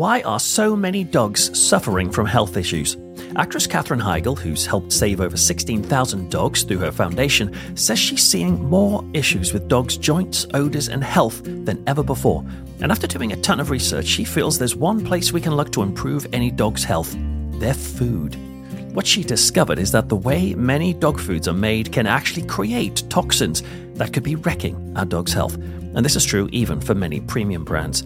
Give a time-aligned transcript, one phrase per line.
[0.00, 2.96] Why are so many dogs suffering from health issues?
[3.36, 8.64] Actress Katherine Heigl, who's helped save over 16,000 dogs through her foundation, says she's seeing
[8.64, 12.42] more issues with dogs' joints, odors, and health than ever before.
[12.80, 15.70] And after doing a ton of research, she feels there's one place we can look
[15.72, 17.14] to improve any dog's health
[17.58, 18.36] their food.
[18.94, 23.04] What she discovered is that the way many dog foods are made can actually create
[23.10, 23.62] toxins
[23.96, 25.56] that could be wrecking our dog's health.
[25.56, 28.02] And this is true even for many premium brands.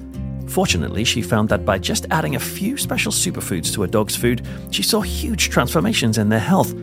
[0.47, 4.47] Fortunately, she found that by just adding a few special superfoods to a dog's food,
[4.71, 6.75] she saw huge transformations in their health.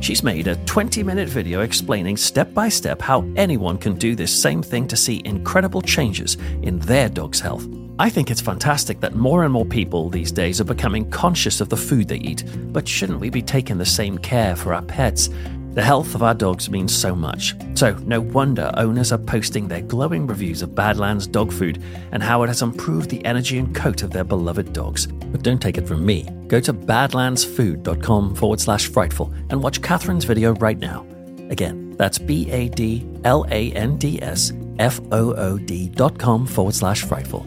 [0.00, 4.32] She's made a 20 minute video explaining step by step how anyone can do this
[4.32, 7.66] same thing to see incredible changes in their dog's health.
[7.98, 11.70] I think it's fantastic that more and more people these days are becoming conscious of
[11.70, 15.30] the food they eat, but shouldn't we be taking the same care for our pets?
[15.76, 17.54] The health of our dogs means so much.
[17.74, 22.42] So, no wonder owners are posting their glowing reviews of Badlands dog food and how
[22.42, 25.06] it has improved the energy and coat of their beloved dogs.
[25.06, 26.26] But don't take it from me.
[26.48, 31.06] Go to badlandsfood.com forward slash frightful and watch Katherine's video right now.
[31.50, 36.18] Again, that's B A D L A N D S F O O D dot
[36.18, 37.46] com forward slash frightful.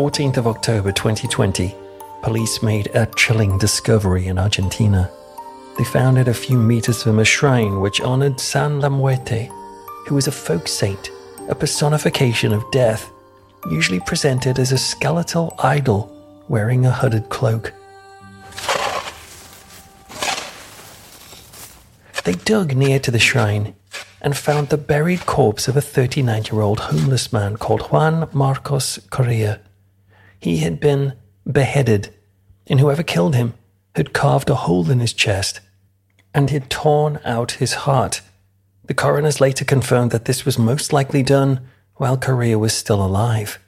[0.00, 1.74] 14th of October 2020,
[2.22, 5.10] police made a chilling discovery in Argentina.
[5.76, 9.50] They found it a few meters from a shrine which honored San La Muerte,
[10.06, 11.10] who was a folk saint,
[11.50, 13.10] a personification of death,
[13.70, 16.10] usually presented as a skeletal idol
[16.48, 17.74] wearing a hooded cloak.
[22.24, 23.74] They dug near to the shrine
[24.22, 28.98] and found the buried corpse of a 39 year old homeless man called Juan Marcos
[29.10, 29.60] Correa.
[30.40, 31.14] He had been
[31.50, 32.14] beheaded,
[32.66, 33.54] and whoever killed him
[33.94, 35.60] had carved a hole in his chest
[36.34, 38.22] and had torn out his heart.
[38.86, 41.60] The coroners later confirmed that this was most likely done
[41.96, 43.58] while Correa was still alive.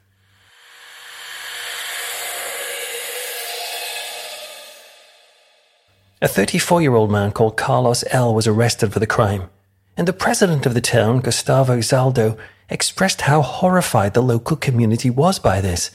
[6.22, 8.34] A 34 year old man called Carlos L.
[8.34, 9.50] was arrested for the crime,
[9.97, 12.39] and the president of the town, Gustavo Zaldo,
[12.71, 15.91] expressed how horrified the local community was by this.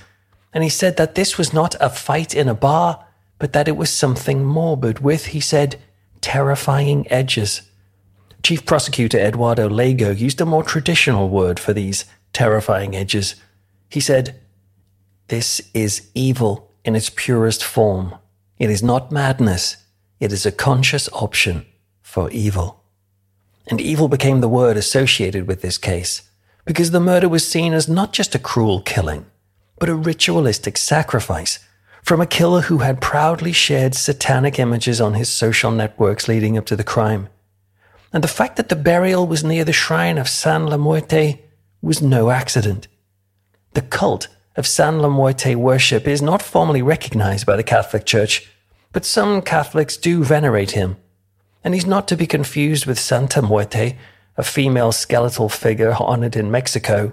[0.54, 3.06] And he said that this was not a fight in a bar,
[3.40, 5.80] but that it was something morbid with, he said,
[6.22, 7.62] terrifying edges.
[8.44, 13.36] Chief Prosecutor Eduardo Lago used a more traditional word for these terrifying edges.
[13.90, 14.40] He said,
[15.28, 18.16] This is evil in its purest form.
[18.58, 19.78] It is not madness.
[20.20, 21.66] It is a conscious option
[22.02, 22.84] for evil.
[23.68, 26.24] And evil became the word associated with this case
[26.66, 29.26] because the murder was seen as not just a cruel killing,
[29.80, 31.60] but a ritualistic sacrifice
[32.04, 36.66] from a killer who had proudly shared satanic images on his social networks leading up
[36.66, 37.28] to the crime.
[38.14, 41.42] And the fact that the burial was near the shrine of San La Muerte
[41.82, 42.88] was no accident.
[43.74, 48.50] The cult of San La Muerte worship is not formally recognized by the Catholic Church,
[48.92, 50.98] but some Catholics do venerate him.
[51.64, 53.98] And he's not to be confused with Santa Muerte,
[54.38, 57.12] a female skeletal figure honored in Mexico.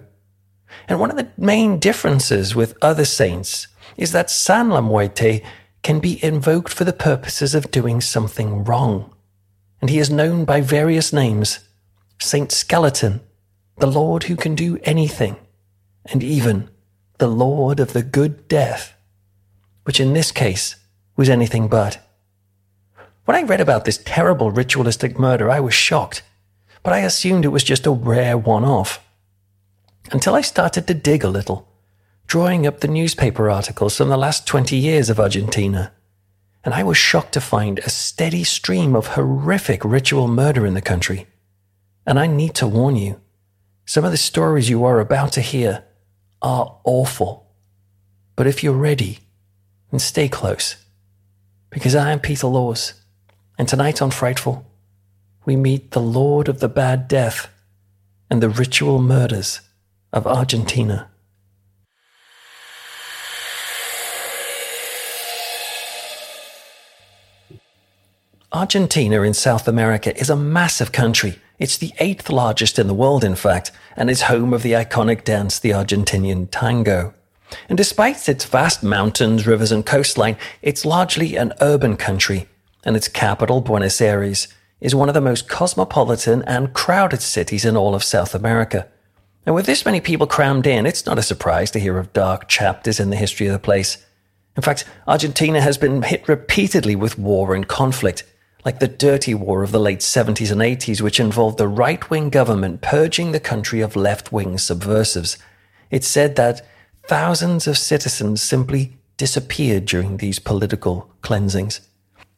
[0.89, 5.43] And one of the main differences with other saints is that San La Muerte
[5.83, 9.15] can be invoked for the purposes of doing something wrong.
[9.81, 11.61] And he is known by various names
[12.19, 13.21] Saint Skeleton,
[13.77, 15.37] the Lord who can do anything,
[16.07, 16.71] and even
[17.19, 18.95] the Lord of the Good Death,
[19.85, 20.77] which in this case
[21.17, 21.99] was anything but.
[23.25, 26.23] When I read about this terrible ritualistic murder, I was shocked,
[26.83, 29.04] but I assumed it was just a rare one off.
[30.13, 31.69] Until I started to dig a little,
[32.27, 35.93] drawing up the newspaper articles from the last 20 years of Argentina.
[36.63, 40.81] And I was shocked to find a steady stream of horrific ritual murder in the
[40.81, 41.27] country.
[42.07, 43.21] And I need to warn you,
[43.87, 45.85] some of the stories you are about to hear
[46.41, 47.51] are awful.
[48.37, 49.21] But if you're ready,
[49.91, 50.77] and stay close.
[51.71, 52.95] Because I am Peter Laws,
[53.57, 54.67] and tonight on Frightful,
[55.45, 57.49] we meet the Lord of the Bad Death
[58.29, 59.61] and the ritual murders
[60.15, 61.11] of Argentina.
[68.53, 71.41] Argentina in South America is a massive country.
[71.59, 75.25] It's the eighth largest in the world, in fact, and is home of the iconic
[75.25, 77.13] dance, the Argentinian tango.
[77.69, 82.47] And despite its vast mountains, rivers, and coastline, it's largely an urban country,
[82.85, 84.47] and its capital, Buenos Aires,
[84.81, 88.87] is one of the most cosmopolitan and crowded cities in all of South America.
[89.47, 92.49] And with this many people crammed in, it's not a surprise to hear of dark
[92.49, 93.99] chapters in the history of the place.
[94.57, 98.25] In fact, Argentina has been hit repeatedly with war and conflict
[98.65, 102.31] like the dirty war of the late 70s and 80s, which involved the right wing
[102.31, 105.37] government purging the country of left wing subversives.
[105.91, 106.67] It said that
[107.07, 111.83] thousands of citizens simply disappeared during these political cleansings.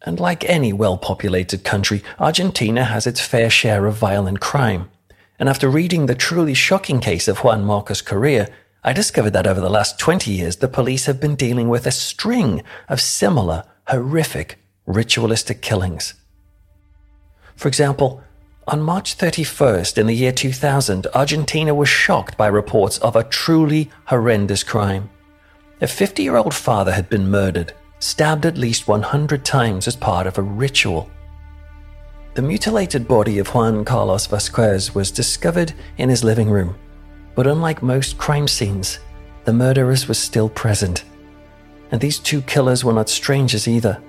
[0.02, 4.91] And like any well populated country, Argentina has its fair share of violent crime.
[5.38, 8.49] And after reading the truly shocking case of Juan Marcos Correa,
[8.83, 11.91] I discovered that over the last 20 years, the police have been dealing with a
[11.91, 16.15] string of similar, horrific ritualistic killings.
[17.56, 18.23] For example,
[18.69, 23.91] on March 31st in the year 2000, Argentina was shocked by reports of a truly
[24.06, 25.11] horrendous crime.
[25.81, 30.27] A 50 year old father had been murdered, stabbed at least 100 times as part
[30.27, 31.11] of a ritual.
[32.37, 36.75] The mutilated body of Juan Carlos Vasquez was discovered in his living room,
[37.35, 38.99] but unlike most crime scenes,
[39.47, 41.05] the murderers were still present.
[41.91, 44.03] And these two killers were not strangers either.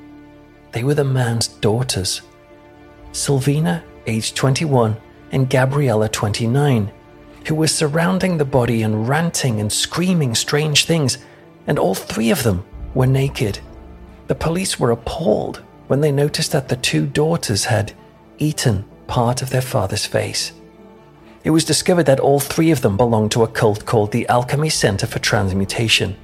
[0.74, 2.22] They were the man's daughters.
[3.14, 4.98] Silvina, aged 21,
[5.32, 6.92] and Gabriela, 29,
[7.46, 11.18] who were surrounding the body and ranting and screaming strange things,
[11.66, 13.60] and all three of them were naked.
[14.28, 17.94] The police were appalled when they noticed that the two daughters had
[18.40, 20.52] eaten part of their father's face.
[21.44, 24.70] It was discovered that all three of them belonged to a cult called the Alchemy
[24.70, 26.16] Center for Transmutation.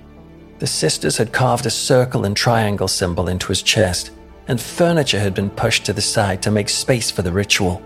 [0.60, 4.12] The sisters had carved a circle and triangle symbol into his chest
[4.48, 7.82] and furniture had been pushed to the side to make space for the ritual.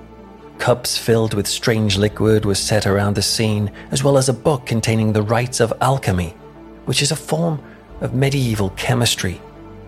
[0.57, 4.65] Cups filled with strange liquid were set around the scene, as well as a book
[4.65, 6.29] containing the rites of alchemy,
[6.85, 7.61] which is a form
[8.01, 9.39] of medieval chemistry,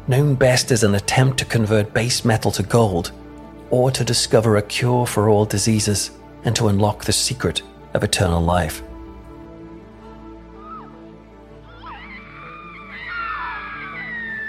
[0.08, 3.12] known best as an attempt to convert base metal to gold,
[3.72, 6.12] or to discover a cure for all diseases
[6.44, 7.62] and to unlock the secret
[7.94, 8.82] of eternal life.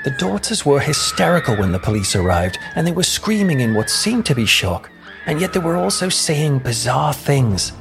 [0.02, 4.24] The daughters were hysterical when the police arrived, and they were screaming in what seemed
[4.26, 4.90] to be shock,
[5.26, 7.72] and yet they were also saying bizarre things.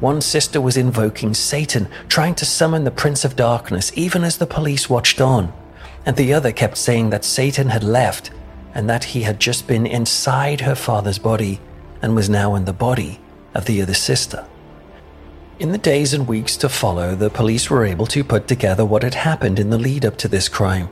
[0.00, 4.46] One sister was invoking Satan, trying to summon the Prince of Darkness, even as the
[4.46, 5.52] police watched on.
[6.04, 8.32] And the other kept saying that Satan had left,
[8.78, 11.60] and that he had just been inside her father's body
[12.00, 13.18] and was now in the body
[13.52, 14.46] of the other sister.
[15.58, 19.02] In the days and weeks to follow, the police were able to put together what
[19.02, 20.90] had happened in the lead up to this crime.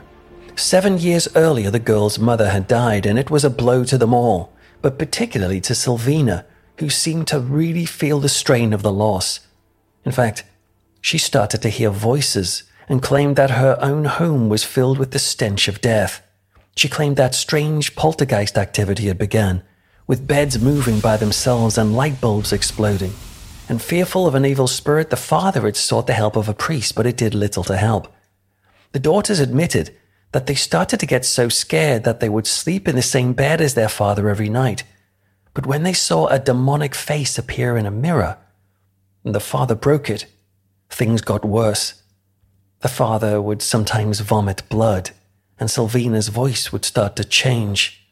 [0.57, 4.13] Seven years earlier, the girl's mother had died, and it was a blow to them
[4.13, 4.51] all,
[4.81, 6.43] but particularly to Silvina,
[6.79, 9.39] who seemed to really feel the strain of the loss.
[10.03, 10.43] In fact,
[10.99, 15.19] she started to hear voices and claimed that her own home was filled with the
[15.19, 16.21] stench of death.
[16.77, 19.63] She claimed that strange poltergeist activity had begun,
[20.05, 23.13] with beds moving by themselves and light bulbs exploding.
[23.67, 26.93] And fearful of an evil spirit, the father had sought the help of a priest,
[26.93, 28.13] but it did little to help.
[28.91, 29.89] The daughters admitted
[30.33, 33.59] that they started to get so scared that they would sleep in the same bed
[33.59, 34.83] as their father every night.
[35.55, 38.37] But when they saw a demonic face appear in a mirror,
[39.23, 40.27] and the father broke it,
[40.91, 42.03] things got worse.
[42.81, 45.09] The father would sometimes vomit blood,
[45.59, 48.07] and Silvina's voice would start to change.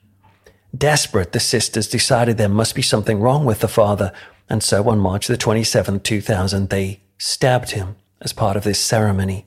[0.76, 4.12] Desperate, the sisters decided there must be something wrong with the father,
[4.50, 9.46] and so on March the 27th, 2000, they stabbed him as part of this ceremony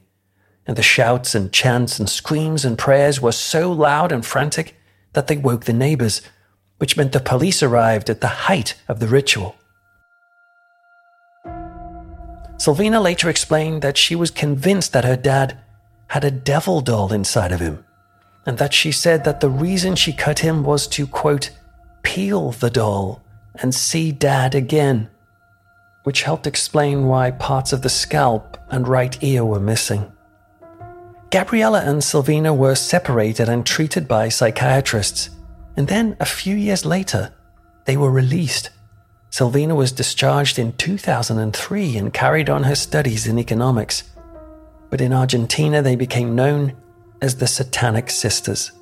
[0.69, 4.77] and the shouts and chants and screams and prayers were so loud and frantic
[5.15, 6.21] that they woke the neighbors,
[6.77, 9.57] which meant the police arrived at the height of the ritual.
[12.59, 15.59] Silvina later explained that she was convinced that her dad
[16.09, 17.83] had a devil doll inside of him,
[18.49, 21.51] and that she said that the reason she cut him was to, quote,
[22.03, 23.23] peel the doll
[23.57, 25.11] and see dad again,
[26.05, 30.11] which helped explain why parts of the scalp and right ear were missing.
[31.31, 35.29] Gabriela and Silvina were separated and treated by psychiatrists,
[35.77, 37.31] and then a few years later,
[37.85, 38.71] they were released.
[39.31, 44.05] Silvina was discharged in 2003 and carried on her studies in economics.
[44.89, 46.75] But in Argentina, they became known
[47.21, 48.73] as the Satanic Sisters.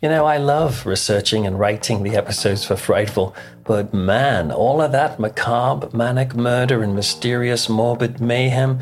[0.00, 4.92] You know, I love researching and writing the episodes for Frightful, but man, all of
[4.92, 8.78] that macabre, manic murder and mysterious, morbid mayhem,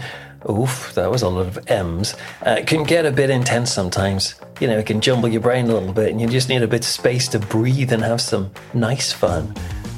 [0.50, 4.34] oof, that was a lot of M's, uh, can get a bit intense sometimes.
[4.60, 6.68] You know, it can jumble your brain a little bit, and you just need a
[6.68, 9.54] bit of space to breathe and have some nice fun.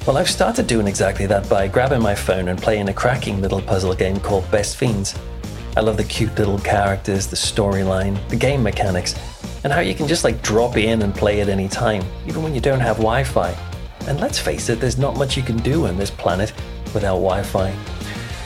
[0.08, 3.60] Well, I've started doing exactly that by grabbing my phone and playing a cracking little
[3.60, 5.14] puzzle game called Best Fiends.
[5.76, 9.14] I love the cute little characters, the storyline, the game mechanics
[9.64, 12.54] and how you can just like drop in and play at any time, even when
[12.54, 13.54] you don't have Wi Fi.
[14.06, 16.54] And let's face it, there's not much you can do on this planet
[16.94, 17.76] without Wi Fi.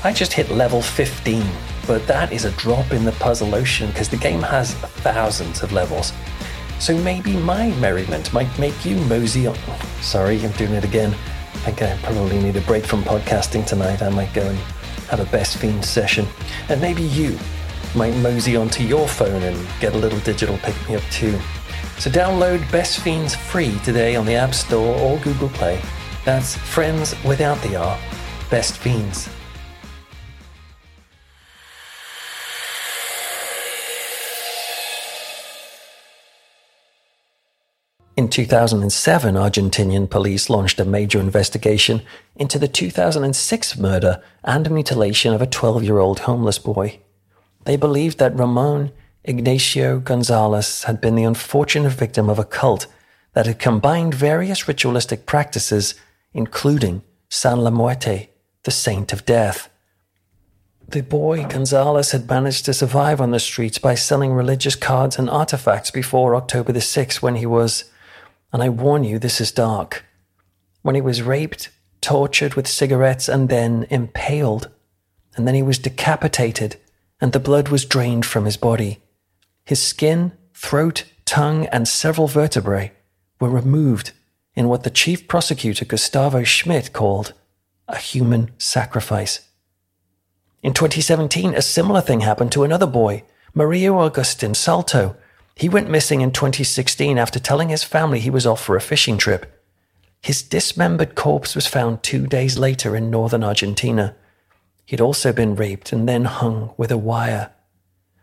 [0.02, 1.44] I just hit level 15,
[1.86, 5.70] but that is a drop in the puzzle ocean because the game has thousands of
[5.70, 6.12] levels.
[6.80, 9.56] So maybe my merriment might make you mosey on.
[10.00, 11.14] Sorry, I'm doing it again.
[11.54, 14.02] I think I probably need a break from podcasting tonight.
[14.02, 14.58] I might go and
[15.08, 16.26] have a best fiend session.
[16.68, 17.38] And maybe you
[17.94, 21.38] might mosey onto your phone and get a little digital pick me up too.
[21.98, 25.80] So download Best Fiends free today on the App Store or Google Play.
[26.24, 27.98] That's Friends without the R,
[28.50, 29.28] Best Fiends.
[38.14, 42.02] In 2007, Argentinian police launched a major investigation
[42.36, 47.00] into the 2006 murder and mutilation of a 12 year old homeless boy.
[47.64, 48.92] They believed that Ramon
[49.24, 52.86] Ignacio Gonzalez had been the unfortunate victim of a cult
[53.32, 55.94] that had combined various ritualistic practices,
[56.34, 58.28] including San La Muerte,
[58.64, 59.70] the saint of death.
[60.86, 65.30] The boy Gonzalez had managed to survive on the streets by selling religious cards and
[65.30, 67.84] artifacts before October the 6th when he was,
[68.52, 70.04] and I warn you, this is dark,
[70.82, 74.68] when he was raped, tortured with cigarettes, and then impaled.
[75.36, 76.76] And then he was decapitated
[77.22, 79.00] and the blood was drained from his body.
[79.64, 82.90] His skin, throat, tongue, and several vertebrae
[83.38, 84.10] were removed
[84.56, 87.32] in what the chief prosecutor Gustavo Schmidt called
[87.86, 89.48] a human sacrifice.
[90.64, 93.22] In 2017, a similar thing happened to another boy,
[93.54, 95.16] Mario Augustin Salto.
[95.54, 99.18] He went missing in 2016 after telling his family he was off for a fishing
[99.18, 99.60] trip.
[100.22, 104.14] His dismembered corpse was found two days later in northern Argentina.
[104.86, 107.52] He'd also been raped and then hung with a wire.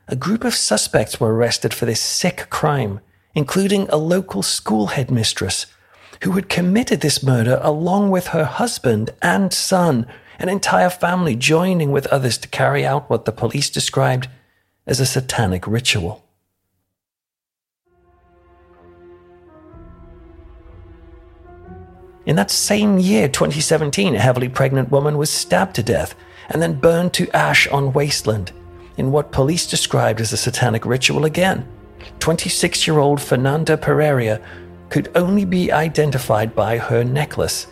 [0.07, 3.00] A group of suspects were arrested for this sick crime,
[3.36, 5.65] including a local school headmistress
[6.24, 10.07] who had committed this murder along with her husband and son,
[10.39, 14.27] an entire family joining with others to carry out what the police described
[14.88, 16.25] as a satanic ritual.
[22.29, 26.13] In that same year, 2017, a heavily pregnant woman was stabbed to death
[26.50, 28.51] and then burned to ash on wasteland
[28.98, 31.67] in what police described as a satanic ritual again.
[32.19, 34.39] 26 year old Fernanda Pereira
[34.91, 37.65] could only be identified by her necklace.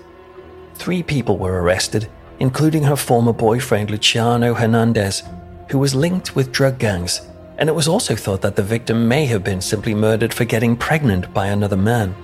[0.73, 2.09] Three people were arrested,
[2.39, 5.21] including her former boyfriend Luciano Hernandez,
[5.69, 7.21] who was linked with drug gangs,
[7.59, 10.75] and it was also thought that the victim may have been simply murdered for getting
[10.75, 12.15] pregnant by another man.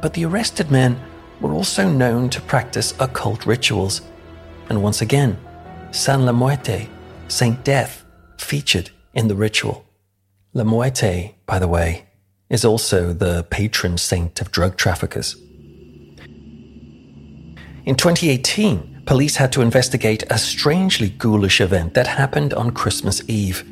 [0.00, 0.98] But the arrested men
[1.40, 4.02] were also known to practice occult rituals,
[4.68, 5.38] and once again,
[5.90, 6.88] San La Muerte,
[7.28, 8.04] Saint Death,
[8.38, 9.84] featured in the ritual.
[10.52, 12.06] La Muerte, by the way,
[12.48, 15.36] is also the patron saint of drug traffickers.
[17.84, 23.68] In 2018, police had to investigate a strangely ghoulish event that happened on Christmas Eve.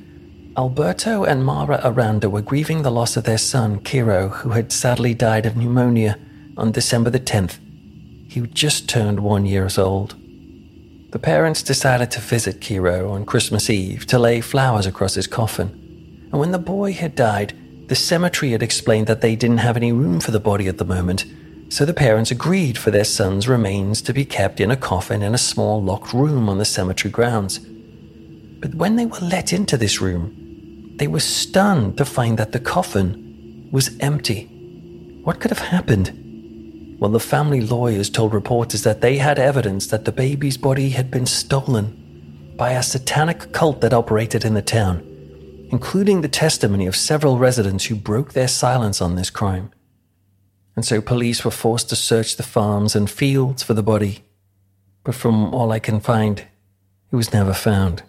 [0.56, 5.14] Alberto and Mara Aranda were grieving the loss of their son, Kiro, who had sadly
[5.14, 6.18] died of pneumonia
[6.56, 7.58] on December the 10th.
[8.28, 10.14] He just turned one years old.
[11.12, 15.68] The parents decided to visit Kiro on Christmas Eve to lay flowers across his coffin.
[16.32, 17.54] And when the boy had died,
[17.88, 20.84] the cemetery had explained that they didn't have any room for the body at the
[20.84, 21.26] moment,
[21.68, 25.34] so the parents agreed for their son's remains to be kept in a coffin in
[25.34, 27.58] a small locked room on the cemetery grounds.
[27.58, 32.60] But when they were let into this room, they were stunned to find that the
[32.60, 34.44] coffin was empty.
[35.24, 36.21] What could have happened?
[37.02, 41.10] Well, the family lawyers told reporters that they had evidence that the baby's body had
[41.10, 45.02] been stolen by a satanic cult that operated in the town,
[45.72, 49.72] including the testimony of several residents who broke their silence on this crime.
[50.76, 54.22] And so police were forced to search the farms and fields for the body.
[55.02, 56.38] But from all I can find,
[57.10, 58.04] it was never found.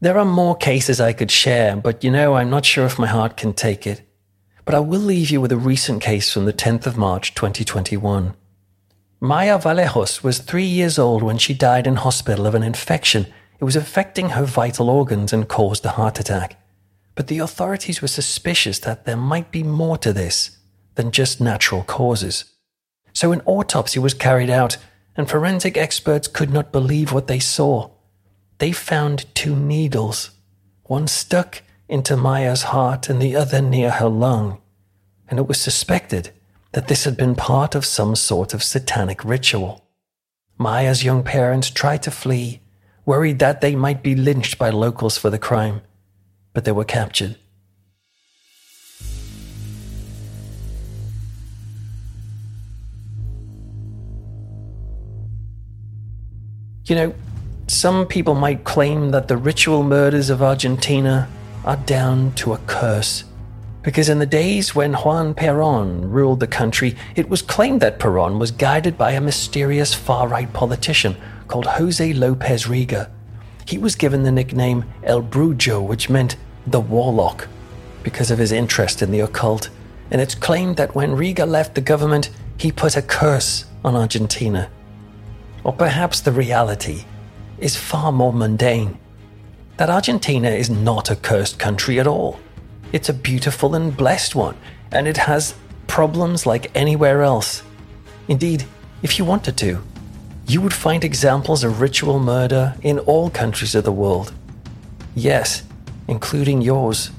[0.00, 3.06] There are more cases I could share, but you know, I'm not sure if my
[3.06, 4.00] heart can take it.
[4.64, 8.34] But I will leave you with a recent case from the 10th of March 2021.
[9.20, 13.26] Maya Vallejos was three years old when she died in hospital of an infection.
[13.60, 16.60] It was affecting her vital organs and caused a heart attack.
[17.14, 20.58] But the authorities were suspicious that there might be more to this
[20.94, 22.44] than just natural causes.
[23.12, 24.76] So an autopsy was carried out,
[25.16, 27.90] and forensic experts could not believe what they saw.
[28.58, 30.30] They found two needles,
[30.84, 34.60] one stuck into Maya's heart and the other near her lung,
[35.28, 36.30] and it was suspected
[36.72, 39.84] that this had been part of some sort of satanic ritual.
[40.58, 42.60] Maya's young parents tried to flee,
[43.04, 45.82] worried that they might be lynched by locals for the crime,
[46.52, 47.36] but they were captured.
[56.86, 57.14] You know,
[57.66, 61.28] some people might claim that the ritual murders of Argentina
[61.64, 63.24] are down to a curse.
[63.82, 68.38] Because in the days when Juan Perón ruled the country, it was claimed that Perón
[68.38, 71.16] was guided by a mysterious far right politician
[71.48, 73.10] called Jose Lopez Rega.
[73.66, 77.48] He was given the nickname El Brujo, which meant the warlock,
[78.02, 79.68] because of his interest in the occult.
[80.10, 84.70] And it's claimed that when Rega left the government, he put a curse on Argentina.
[85.62, 87.04] Or perhaps the reality
[87.58, 88.98] is far more mundane
[89.76, 92.38] that Argentina is not a cursed country at all.
[92.92, 94.56] It's a beautiful and blessed one,
[94.92, 95.54] and it has
[95.86, 97.62] problems like anywhere else.
[98.28, 98.64] Indeed,
[99.02, 99.82] if you wanted to,
[100.46, 104.32] you would find examples of ritual murder in all countries of the world.
[105.14, 105.62] Yes,
[106.06, 107.10] including yours.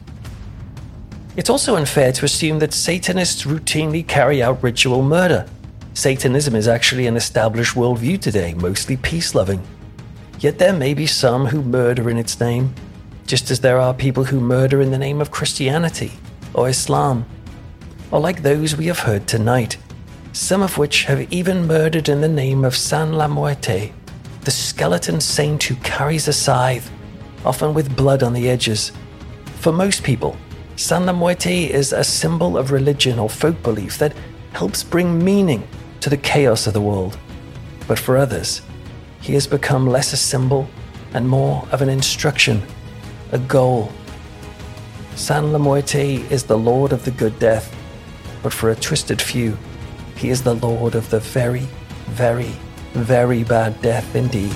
[1.36, 5.46] It's also unfair to assume that Satanists routinely carry out ritual murder.
[5.94, 9.62] Satanism is actually an established worldview today, mostly peace loving.
[10.40, 12.74] Yet there may be some who murder in its name,
[13.26, 16.12] just as there are people who murder in the name of Christianity
[16.54, 17.26] or Islam,
[18.12, 19.78] or like those we have heard tonight,
[20.34, 23.94] some of which have even murdered in the name of San La Muerte,
[24.42, 26.92] the skeleton saint who carries a scythe,
[27.44, 28.92] often with blood on the edges.
[29.60, 30.38] For most people,
[30.76, 34.14] San La Muerte is a symbol of religion or folk belief that
[34.52, 35.68] helps bring meaning
[36.02, 37.18] to the chaos of the world.
[37.88, 38.62] But for others,
[39.26, 40.70] he has become less a symbol
[41.16, 42.62] and more of an instruction,
[43.32, 43.92] a goal.
[45.16, 47.76] San La Muerte is the Lord of the good death,
[48.44, 49.58] but for a twisted few,
[50.16, 51.68] he is the Lord of the very,
[52.06, 52.54] very,
[52.94, 54.56] very bad death indeed.